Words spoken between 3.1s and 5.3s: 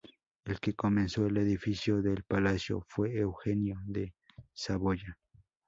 Eugenio de Saboya.